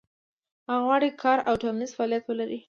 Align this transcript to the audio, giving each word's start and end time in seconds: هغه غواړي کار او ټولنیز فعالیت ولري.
هغه 0.69 0.79
غواړي 0.87 1.09
کار 1.23 1.37
او 1.47 1.53
ټولنیز 1.61 1.91
فعالیت 1.97 2.23
ولري. 2.27 2.59